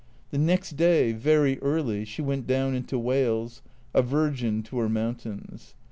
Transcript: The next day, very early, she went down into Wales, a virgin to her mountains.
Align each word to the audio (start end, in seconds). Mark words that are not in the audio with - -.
The 0.31 0.39
next 0.39 0.77
day, 0.77 1.11
very 1.11 1.59
early, 1.61 2.05
she 2.05 2.23
went 2.23 2.47
down 2.47 2.73
into 2.73 2.97
Wales, 2.97 3.61
a 3.93 4.01
virgin 4.01 4.63
to 4.63 4.79
her 4.79 4.89
mountains. 4.89 5.75